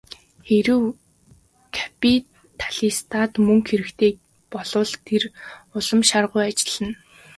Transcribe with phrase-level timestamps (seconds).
[0.47, 0.81] Хэрэв
[1.75, 4.11] капиталистад мөнгө хэрэгтэй
[4.51, 5.23] болбол тэр
[5.77, 6.93] улам шаргуу ажиллана.